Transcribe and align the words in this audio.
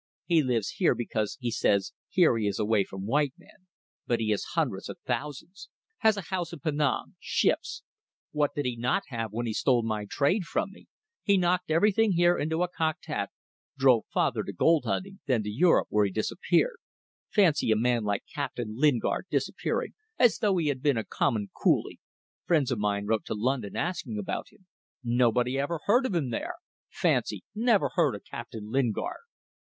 He 0.25 0.41
lives 0.41 0.69
here 0.77 0.95
because 0.95 1.37
he 1.39 1.51
says 1.51 1.93
here 2.09 2.35
he 2.35 2.47
is 2.47 2.57
away 2.57 2.83
from 2.85 3.05
white 3.05 3.35
men. 3.37 3.67
But 4.07 4.19
he 4.19 4.31
has 4.31 4.43
hundreds 4.55 4.89
of 4.89 4.97
thousands. 5.05 5.69
Has 5.99 6.17
a 6.17 6.21
house 6.23 6.51
in 6.51 6.59
Penang. 6.59 7.17
Ships. 7.19 7.83
What 8.31 8.55
did 8.55 8.65
he 8.65 8.75
not 8.75 9.03
have 9.09 9.31
when 9.31 9.45
he 9.45 9.53
stole 9.53 9.83
my 9.83 10.05
trade 10.09 10.45
from 10.45 10.71
me! 10.71 10.87
He 11.21 11.37
knocked 11.37 11.69
everything 11.69 12.13
here 12.13 12.35
into 12.35 12.63
a 12.63 12.67
cocked 12.67 13.05
hat, 13.05 13.29
drove 13.77 14.05
father 14.11 14.41
to 14.43 14.51
gold 14.51 14.85
hunting 14.85 15.19
then 15.27 15.43
to 15.43 15.51
Europe, 15.51 15.85
where 15.91 16.05
he 16.05 16.11
disappeared. 16.11 16.77
Fancy 17.29 17.69
a 17.69 17.75
man 17.75 18.03
like 18.03 18.23
Captain 18.33 18.73
Lingard 18.75 19.27
disappearing 19.29 19.93
as 20.17 20.39
though 20.39 20.57
he 20.57 20.69
had 20.69 20.81
been 20.81 20.97
a 20.97 21.03
common 21.05 21.51
coolie. 21.55 21.99
Friends 22.47 22.71
of 22.71 22.79
mine 22.79 23.05
wrote 23.05 23.25
to 23.25 23.35
London 23.35 23.75
asking 23.75 24.17
about 24.17 24.47
him. 24.51 24.65
Nobody 25.03 25.59
ever 25.59 25.79
heard 25.85 26.07
of 26.07 26.15
him 26.15 26.31
there! 26.31 26.55
Fancy! 26.89 27.43
Never 27.53 27.91
heard 27.93 28.15
of 28.15 28.23
Captain 28.23 28.71
Lingard!" 28.71 29.21